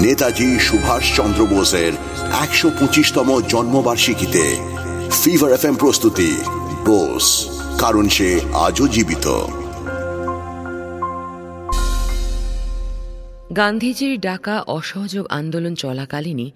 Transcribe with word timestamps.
নেতাজি 0.00 0.58
সুভাষ 0.58 1.16
চন্দ্র 1.16 1.46
বোসের 1.46 1.92
একশো 2.40 2.70
পঁচিশতম 2.80 3.40
জন্মবার্ষিকীতে 3.48 4.58
ফিভার 5.24 5.52
এফ 5.52 5.66
প্রস্তুতি। 5.78 6.36
বোস, 6.84 7.48
কারণ 7.78 8.08
সে 8.08 8.40
আজও 8.52 8.88
জীবিত। 8.88 9.44
গান্ধীজির 13.56 14.20
ডাকা 14.20 14.60
অসহযোগ 14.60 15.26
আন্দোলন 15.30 15.74
চলাকালীনই 15.74 16.50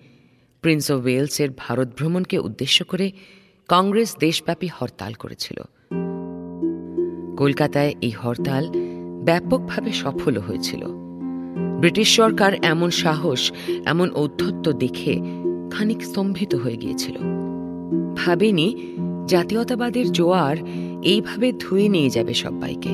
প্রিন্স 0.60 0.90
অব 0.90 1.02
ওয়েলসের 1.02 1.48
ভারত 1.58 1.88
ভ্রমণকে 1.88 2.38
উদ্দেশ্য 2.38 2.84
করে 2.84 3.12
কংগ্রেস 3.68 4.16
দেশব্যাপী 4.20 4.68
হরতাল 4.80 5.12
করেছিল। 5.12 5.60
কলকাতায় 7.36 7.94
এই 8.00 8.10
হরতাল 8.10 8.68
ব্যাপকভাবে 9.24 9.92
সফল 9.92 10.38
হয়েছিল। 10.38 11.03
ব্রিটিশ 11.80 12.16
সরকার 12.16 12.52
এমন 12.62 12.90
সাহস, 12.90 13.52
এমন 13.84 14.10
ঔদ্ধত্য 14.14 14.72
দেখে 14.72 15.20
খানিক 15.70 16.04
স্তম্ভিত 16.04 16.54
হয়ে 16.54 16.76
গিয়েছিল। 16.76 17.16
ভাবেনি 18.16 18.76
জাতীয়তাবাদের 19.26 20.12
জোয়ার 20.12 20.56
এইভাবে 21.02 21.52
ধুয়ে 21.52 21.88
নিয়ে 21.88 22.10
যাবে 22.10 22.34
সবাইকে 22.34 22.92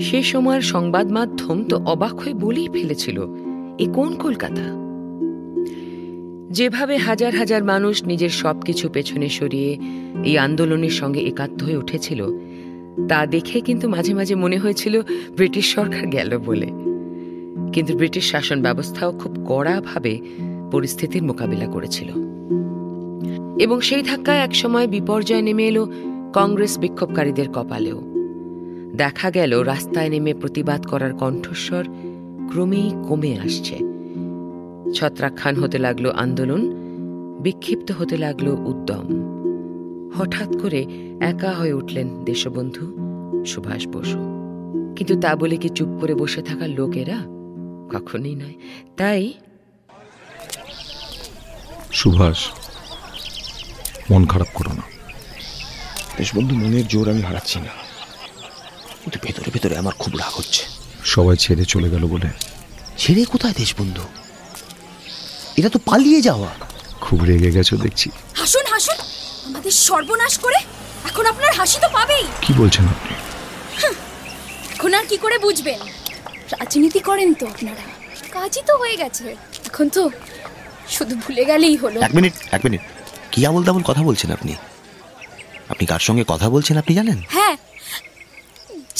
সে 0.00 0.22
সময়ের 0.22 0.62
সংবাদ 0.62 1.10
মাধ্যম 1.10 1.64
তো 1.64 1.76
অবাক 1.84 2.20
হয়ে 2.20 2.34
বলেই 2.34 2.68
ফেলেছিল, 2.68 3.26
এ 3.78 3.86
কোন 3.92 4.14
কলকাতা? 4.14 4.62
যেভাবে 6.50 6.96
হাজার 6.96 7.34
হাজার 7.34 7.64
মানুষ 7.64 8.04
নিজের 8.04 8.30
সবকিছু 8.30 8.88
পেছনে 8.88 9.28
সরিয়ে 9.28 9.78
এই 10.24 10.38
আন্দোলনের 10.38 10.90
সঙ্গে 10.90 11.20
একাত্ম 11.20 11.64
হয়ে 11.64 11.76
উঠেছিল, 11.76 12.20
তা 13.08 13.26
দেখে 13.26 13.60
কিন্তু 13.60 13.88
মাঝে 13.88 14.14
মাঝে 14.14 14.34
মনে 14.34 14.58
হয়েছিল 14.58 15.02
ব্রিটিশ 15.36 15.74
সরকার 15.74 16.06
গেল 16.06 16.38
বলে। 16.38 16.83
কিন্তু 17.74 17.96
ব্রিটিশ 17.96 18.30
শাসন 18.30 18.62
ব্যবস্থাও 18.62 19.12
খুব 19.12 19.44
কড়াভাবে 19.48 20.20
পরিস্থিতির 20.72 21.22
মোকাবিলা 21.22 21.66
করেছিল। 21.66 22.08
এবং 23.58 23.80
সেই 23.80 24.02
ধাক্কায় 24.02 24.38
একসময় 24.38 24.86
বিপর্যয় 24.86 25.42
নেমে 25.42 25.68
এলো 25.68 25.86
কংগ্রেস 26.34 26.78
বিক্ষোভকারীদের 26.78 27.48
কপালেও। 27.48 28.00
দেখা 28.96 29.30
গেল, 29.30 29.60
রাস্তায় 29.60 30.08
নেমে 30.08 30.34
প্রতিবাদ 30.34 30.86
করার 30.86 31.14
কণ্ঠস্বর 31.14 31.84
ক্রমেই 32.50 32.90
কমে 33.08 33.38
আসছে। 33.38 33.78
ছত্রাক্ষান 34.94 35.56
হতে 35.56 35.78
লাগল 35.78 36.10
আন্দোলন, 36.10 36.74
বিক্ষিপ্ত 37.42 37.92
হতে 37.92 38.16
লাগল 38.16 38.48
উদ্যম। 38.48 39.34
হঠাৎ 40.18 40.62
করে 40.62 40.86
একা 41.20 41.50
হয়ে 41.50 41.72
উঠলেন 41.72 42.24
দেশবন্ধু 42.24 42.96
সুভাষ 43.46 43.88
বসু। 43.88 44.18
কিন্তু 44.96 45.20
তা 45.20 45.36
বলে 45.36 45.56
কি 45.56 45.68
চুপ 45.68 45.88
করে 46.00 46.14
বসে 46.14 46.42
থাকার 46.42 46.70
লোকেরা? 46.70 47.33
কখনই 47.92 48.34
নয়। 48.34 48.56
তাই 48.96 49.34
সুভাষ 51.92 52.38
মন 54.10 54.26
খারাপ 54.26 54.48
করো 54.54 54.72
না। 54.72 54.82
দেশবন্ধু 56.16 56.54
মনের 56.54 56.88
জোর 56.88 57.10
আমি 57.10 57.22
হারাচ্ছি 57.22 57.58
না। 57.60 57.72
কিন্তু 59.02 59.18
ভেতরে 59.22 59.50
ভেতরে 59.50 59.76
আমার 59.78 59.94
খুব 59.98 60.12
রাগ 60.16 60.32
হচ্ছে। 60.34 60.62
সবাই 61.04 61.36
ছেড়ে 61.36 61.64
চলে 61.64 61.90
গেল 61.90 62.06
বলে। 62.06 62.28
ছেড়ে 62.98 63.24
কোথায় 63.24 63.52
দেশবন্ধু 63.52 64.02
এটা 65.56 65.68
তো 65.68 65.78
পালিয়ে 65.84 66.20
যাওয়া। 66.22 66.50
খুব 67.00 67.24
রেগে 67.24 67.50
গেছো 67.50 67.76
দেখছি। 67.76 68.10
হাসুন 68.34 68.66
হাসুন। 68.70 68.98
আমাদের 69.44 69.70
সর্বনাশ 69.70 70.38
করে 70.38 70.58
এখন 71.04 71.26
আপনার 71.26 71.52
হাসি 71.52 71.78
তো 71.80 71.88
পাবেই। 71.92 72.24
কি 72.42 72.52
বলছেন 72.52 72.84
আপনি? 72.84 73.14
এখন 74.72 74.94
আর 74.94 75.06
কি 75.06 75.16
করে 75.16 75.38
বুঝবেন? 75.38 75.80
রাজনীতি 76.54 77.00
করেন 77.08 77.30
তো 77.40 77.44
আপনারা? 77.46 77.84
কাজই 78.34 78.62
তো 78.68 78.74
হয়ে 78.82 78.96
গেছে। 78.96 79.26
এখন 79.68 79.86
তো 79.96 80.02
শুধু 80.88 81.14
ভুলে 81.16 81.44
গেলেই 81.50 81.76
হলো। 81.76 81.98
এক 82.00 82.14
মিনিট 82.14 82.34
এক 82.56 82.60
মিনিট। 82.66 82.82
কি 83.32 83.46
আমল 83.46 83.62
তামল 83.66 83.82
কথা 83.90 84.02
বলছেন 84.08 84.30
আপনি? 84.32 84.52
আপনি 85.72 85.84
কার 85.86 86.02
সঙ্গে 86.08 86.24
কথা 86.32 86.46
বলছেন 86.54 86.74
আপনি 86.82 86.92
জানেন? 86.94 87.18
হ্যাঁ 87.34 87.54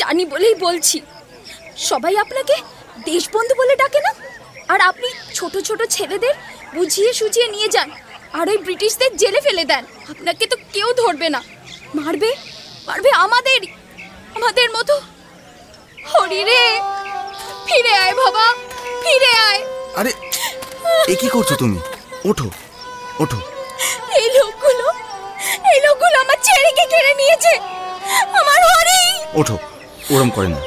জানি 0.00 0.24
বলেই 0.32 0.54
বলছি। 0.66 0.96
সবাই 1.90 2.14
আপনাকে 2.24 2.54
দেশবন্ধু 3.10 3.54
বলে 3.60 3.74
ডাকে 3.82 4.00
না? 4.06 4.12
আর 4.72 4.80
আপনি 4.90 5.08
ছোট 5.34 5.54
ছোট 5.68 5.80
ছেলেদের 5.96 6.34
বুঝিয়ে 6.74 7.10
সুঝিয়ে 7.20 7.48
নিয়ে 7.54 7.68
যান। 7.68 7.88
আর 8.38 8.46
ওই 8.52 8.58
ব্রিটিশদের 8.66 9.10
জেলে 9.16 9.40
ফেলে 9.46 9.64
দেন। 9.72 9.84
আপনাকে 10.12 10.44
তো 10.52 10.56
কেউ 10.72 10.88
ধরবে 11.02 11.28
না। 11.34 11.40
মারবে 11.98 12.30
মারবে 12.88 13.10
আমাদের 13.24 13.60
আমাদের 14.36 14.68
মতো। 14.76 14.94
হরি 16.10 16.40
রে 16.48 16.62
ফিরে 17.66 17.92
আয় 18.04 18.14
বাবা 18.22 18.44
ফিরে 19.02 19.32
আয়। 19.48 19.60
আরে 20.00 20.12
এ 21.12 21.14
কি 21.20 21.28
করছ 21.34 21.50
তুমি? 21.62 21.78
ওঠো 22.30 22.48
ওঠো। 23.22 23.38
এই 24.18 24.28
লোকগুলো 24.38 24.86
এই 25.72 25.78
লোকগুলো 25.86 26.16
আমার 26.24 26.38
ছেলেকে 26.46 26.84
কেড়ে 26.92 27.12
নিয়েছে। 27.20 27.52
আমার 28.40 28.60
হরি। 28.70 29.00
ওঠো 29.40 29.56
ওরম 30.14 30.30
করেন 30.36 30.52
না। 30.56 30.62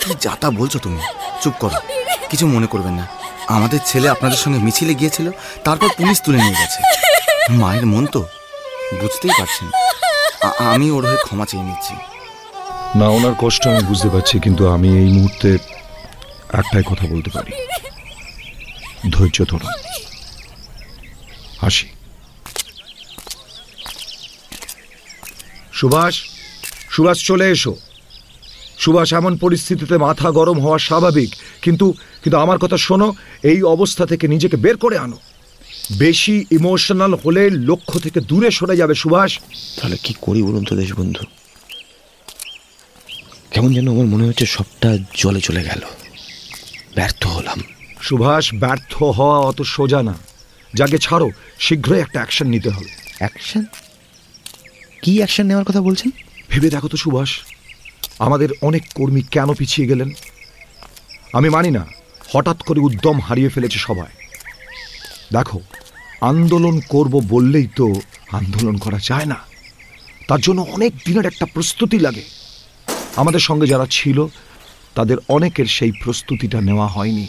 কি 0.00 0.10
যাতা 0.24 0.48
বলছো 0.60 0.78
তুমি? 0.84 1.00
চুপ 1.42 1.54
করো। 1.62 1.76
কিছু 2.30 2.44
মনে 2.54 2.68
করবেন 2.72 2.94
না। 3.00 3.04
আমাদের 3.56 3.80
ছেলে 3.90 4.06
আপনাদের 4.14 4.38
সঙ্গে 4.44 4.60
মিছিলে 4.66 4.94
গিয়েছিল 5.00 5.26
তারপর 5.66 5.88
পুলিশ 5.98 6.18
তুলে 6.24 6.38
নিয়ে 6.44 6.58
গেছে। 6.62 6.80
মায়ের 7.60 7.86
মন 7.92 8.04
তো 8.14 8.20
বুঝতেই 9.00 9.32
পারছেন। 9.38 9.66
আমি 10.72 10.86
ওর 10.96 11.02
হয়ে 11.08 11.20
ক্ষমা 11.26 11.44
চেয়ে 11.50 11.64
নিচ্ছি। 11.68 11.94
না 12.98 13.06
ওনার 13.16 13.34
কষ্ট 13.42 13.62
আমি 13.72 13.82
বুঝতে 13.90 14.08
পারছি 14.14 14.34
কিন্তু 14.44 14.62
আমি 14.74 14.88
এই 15.02 15.08
মুহূর্তে 15.16 15.50
একটাই 16.52 16.82
কথা 16.86 17.06
বলতে 17.06 17.30
পারি। 17.30 17.52
ধৈর্য 19.10 19.44
ধরুন 19.44 19.72
হাসি 21.60 21.86
সুভাষ 25.72 26.14
সুভাষ 26.90 27.24
চলে 27.24 27.50
এসো। 27.50 27.76
সুভাষ, 28.78 29.12
এমন 29.12 29.36
পরিস্থিতিতে 29.36 29.98
মাথা 29.98 30.30
গরম 30.30 30.60
হওয়া 30.60 30.78
স্বাভাবিক। 30.78 31.34
কিন্তু 31.62 31.94
কিন্তু 32.22 32.38
আমার 32.38 32.58
কথা 32.58 32.76
শোনো, 32.76 33.14
এই 33.42 33.62
অবস্থা 33.62 34.06
থেকে 34.06 34.28
নিজেকে 34.28 34.56
বের 34.56 34.76
করে 34.76 34.98
আনো। 34.98 35.18
বেশি 35.98 36.44
ইমোশনাল 36.50 37.14
হলে 37.14 37.50
লক্ষ্য 37.50 38.00
থেকে 38.00 38.20
দূরে 38.20 38.50
সরে 38.50 38.76
যাবে, 38.76 38.94
সুভাষ। 38.94 39.38
তাহলে 39.80 39.96
কি 40.02 40.14
করি 40.20 40.42
বলুন 40.42 40.64
তো 40.64 40.76
দেশবন্ধু? 40.76 41.24
কেমন 43.50 43.74
যেন 43.74 43.90
আমার 43.90 44.06
মনে 44.06 44.24
হচ্ছে 44.24 44.46
সবটা 44.46 44.98
জলে 45.14 45.40
চলে 45.40 45.62
গেল। 45.62 45.80
ব্যর্থ 46.94 47.26
হলাম। 47.26 47.62
সুভাষ 48.00 48.54
ব্যর্থ 48.54 49.02
হওয়া 49.02 49.38
অত 49.38 49.62
সোজা 49.62 50.02
না। 50.02 50.14
যাকে 50.74 50.98
ছাড়ো 50.98 51.30
শীঘ্রই 51.58 52.00
একটা 52.00 52.18
অ্যাকশন 52.18 52.46
নিতে 52.46 52.70
হবে। 52.70 52.88
অ্যাকশন 53.18 53.64
কি 55.02 55.16
অ্যাকশন 55.16 55.46
নেওয়ার 55.46 55.64
কথা 55.64 55.80
বলছেন? 55.80 56.10
ভেবে 56.48 56.70
দেখো 56.70 56.88
তো 56.88 56.96
সুভাষ 56.96 57.30
আমাদের 58.18 58.48
অনেক 58.62 58.82
কর্মী 58.94 59.22
কেন 59.22 59.54
পিছিয়ে 59.54 59.88
গেলেন? 59.88 60.10
আমি 61.32 61.48
মানি 61.48 61.70
না 61.70 61.86
হঠাৎ 62.32 62.62
করে 62.62 62.80
উদ্যম 62.80 63.20
হারিয়ে 63.20 63.48
ফেলেছে 63.48 63.78
সবাই। 63.78 64.10
দেখো 65.32 65.60
আন্দোলন 66.20 66.80
করব 66.88 67.20
বললেই 67.28 67.66
তো 67.76 67.94
আন্দোলন 68.32 68.76
করা 68.76 68.98
যায় 69.02 69.24
না। 69.24 69.36
তার 70.28 70.40
জন্য 70.40 70.60
অনেক 70.60 70.92
দিনের 71.06 71.26
একটা 71.26 71.46
প্রস্তুতি 71.46 71.98
লাগে। 71.98 72.22
আমাদের 73.16 73.40
সঙ্গে 73.40 73.66
যারা 73.66 73.86
ছিল 73.90 74.26
তাদের 74.94 75.16
অনেকের 75.28 75.66
সেই 75.66 75.92
প্রস্তুতিটা 75.92 76.60
নেওয়া 76.60 76.86
হয়নি। 76.86 77.26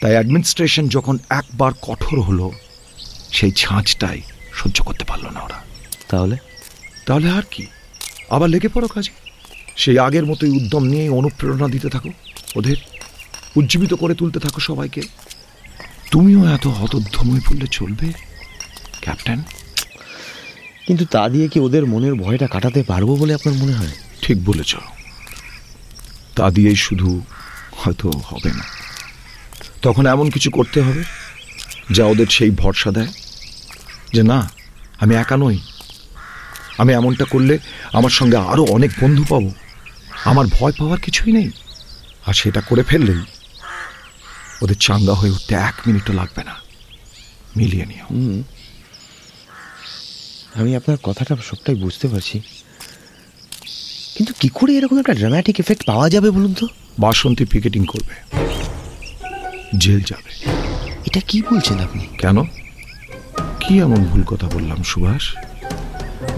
তাই 0.00 0.12
অ্যাডমিনিস্ট্রেশন 0.12 0.88
যখন 0.88 1.18
একবার 1.30 1.72
কঠোর 1.82 2.20
হলো 2.20 2.52
সেই 3.32 3.50
ছাঁচটাই 3.50 4.22
সহ্য 4.52 4.84
করতে 4.84 5.04
পারল 5.04 5.28
না 5.28 5.40
ওরা। 5.40 5.64
তাহলে? 6.08 6.36
তাহলে 7.06 7.30
আর 7.30 7.42
কি? 7.50 7.66
আবার 8.30 8.50
লেগে 8.50 8.68
পড়ো 8.68 8.88
কাজে। 8.88 9.10
সেই 9.76 9.98
আগের 9.98 10.26
মতোই 10.26 10.50
উদ্যম 10.50 10.84
নিয়ে 10.84 11.08
অনুপ্রেরণা 11.08 11.68
দিতে 11.68 11.88
থাকো। 11.88 12.08
ওদের 12.56 12.76
উজ্জীবিত 13.56 13.94
করে 13.94 14.14
তুলতে 14.14 14.40
থাকো 14.40 14.60
সবাইকে। 14.60 15.02
তুমিও 16.10 16.48
এত 16.48 16.66
হতোদ্যম 16.66 17.30
হয়ে 17.30 17.40
পড়লে 17.40 17.66
চলবে 17.70 18.12
ক্যাপ্টেন? 19.00 19.42
কিন্তু 20.86 21.04
তা 21.04 21.28
দিয়ে 21.28 21.48
কি 21.48 21.60
ওদের 21.60 21.86
মনের 21.86 22.14
ভয়টা 22.14 22.46
কাটাতে 22.46 22.82
পারব 22.82 23.06
বলে 23.06 23.34
আপনার 23.34 23.54
মনে 23.54 23.72
হয়? 23.72 23.92
ঠিক 24.22 24.44
বলেছ। 24.44 24.76
তা 26.36 26.50
দিয়েই 26.50 26.76
শুধু 26.76 27.22
হয়তো 27.72 28.10
হবে 28.10 28.52
না। 28.52 28.64
তখন 29.82 30.06
এমন 30.06 30.30
কিছু 30.30 30.50
করতে 30.50 30.82
হবে 30.82 31.04
যা 31.90 32.04
ওদের 32.04 32.26
সেই 32.26 32.50
ভরসা 32.50 32.90
দেয় 32.90 33.08
যে 34.12 34.22
না, 34.22 34.50
আমি 35.00 35.14
একা 35.14 35.36
নই। 35.36 35.58
আমি 36.78 36.92
এমনটা 36.92 37.24
করলে 37.24 37.58
আমার 37.92 38.10
সঙ্গে 38.10 38.36
আরও 38.36 38.64
অনেক 38.64 38.90
বন্ধু 39.00 39.24
পাবো। 39.24 39.52
আমার 40.24 40.46
ভয় 40.46 40.72
পাওয়ার 40.72 41.00
কিছুই 41.00 41.32
নেই। 41.32 41.50
আর 42.26 42.34
সেটা 42.34 42.60
করে 42.60 42.82
ফেললেই 42.82 43.20
ওদের 44.62 44.76
চাঙ্গা 44.76 45.14
হয়ে 45.14 45.30
উঠতে 45.30 45.54
এক 45.54 45.74
মিনিটও 45.86 46.12
লাগবে 46.12 46.44
না। 46.44 46.54
মিলিয়ে 47.56 47.84
হুম। 47.84 48.42
আমি 50.54 50.76
আপনার 50.76 50.96
কথাটা 51.02 51.36
সবটাই 51.36 51.74
বুঝতে 51.74 52.08
পারছি। 52.08 52.40
কিন্তু 54.22 54.40
কি 54.40 54.48
করে 54.48 54.76
এরকম 54.76 54.98
একটা 54.98 55.14
ড্রামাটিক 55.14 55.60
এফেক্ট 55.60 55.84
পাওয়া 55.84 56.10
যাবে 56.10 56.30
বলুন 56.30 56.54
তো? 56.54 56.66
বাসন্তী 56.98 57.44
পিকেটিং 57.44 57.84
করবে। 57.84 58.38
জেল 59.78 60.00
যাবে। 60.00 60.50
এটা 61.06 61.20
কি 61.20 61.42
বলছেন 61.42 61.78
আপনি? 61.78 62.06
কেন? 62.18 62.42
কি 63.60 63.78
এমন 63.78 64.04
ভুল 64.04 64.22
কথা 64.22 64.48
বললাম 64.54 64.82
সুভাষ? 64.82 65.34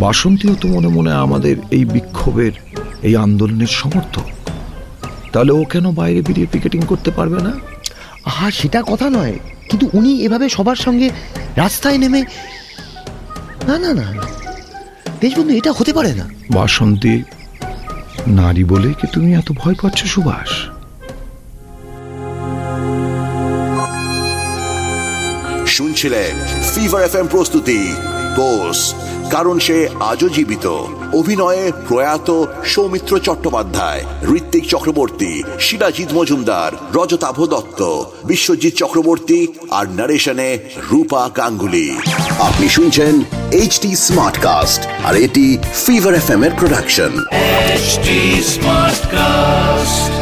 বাসন্তীও 0.01 0.55
তো 0.61 0.69
মনে 0.69 0.89
মনে 0.89 1.13
আমাদের 1.13 1.57
এই 1.71 1.85
বিক্ষোভের 1.85 2.53
এই 3.03 3.17
আন্দোলনের 3.17 3.67
সমর্থক। 3.67 4.25
তাহলে 5.33 5.53
ও 5.53 5.65
কেন 5.65 5.93
বাইরে 5.93 6.23
বেরিয়ে 6.23 6.47
পিকেটিং 6.53 6.81
করতে 6.81 7.11
পারবে 7.11 7.43
না? 7.43 7.53
আহা 8.25 8.51
সেটা 8.51 8.83
কথা 8.83 9.11
নয়। 9.11 9.39
কিন্তু 9.71 9.91
উনি 9.93 10.23
এভাবে 10.23 10.49
সবার 10.49 10.77
সঙ্গে 10.77 11.11
রাস্তায় 11.57 11.99
নেমে 11.99 12.23
না 13.69 13.79
না 13.79 13.95
না 13.95 14.15
না। 14.15 14.23
দেশবন্ধু 15.21 15.55
এটা 15.55 15.73
হতে 15.79 15.93
পারে 15.93 16.15
না। 16.15 16.29
বাসন্তী 16.51 17.23
নারী 18.27 18.65
বলে 18.65 18.89
কি 18.89 19.07
তুমি 19.13 19.35
এত 19.35 19.53
ভয় 19.53 19.75
পাচ্ছ 19.83 20.05
সুভাষ? 20.05 20.49
শুনছিলেন 25.67 26.63
ফিভার 26.75 27.03
এফ 27.03 27.15
এম 27.17 27.27
প্রস্তুতি 27.27 27.95
বোস 28.37 28.95
কারণ 29.31 29.59
সে 29.59 29.89
আজও 30.01 30.29
জীবিত। 30.29 30.67
অভিনয়ে 31.15 31.73
প্রয়াত 31.89 32.45
সৌমিত্র 32.65 33.19
চট্টোপাধ্যায় 33.19 34.05
ঋত্বিক 34.35 34.69
চক্রবর্তী 34.69 35.43
শিলাজিৎ 35.61 36.13
মজুমদার 36.13 36.73
রজতাভ 36.95 37.45
দত্ত 37.45 38.05
বিশ্বজিৎ 38.25 38.75
চক্রবর্তী 38.75 39.47
আর 39.71 39.89
নারেশনে 39.89 40.59
রূপা 40.91 41.31
গাঙ্গুলি। 41.37 41.99
আপনি 42.39 42.69
শুনছেন 42.69 43.23
HD 43.55 43.95
Smartcast 43.95 44.89
RT 45.05 45.65
Fever 45.65 46.15
FM 46.17 46.57
Production. 46.57 47.13
HD 47.31 48.43
Smartcast 48.43 50.14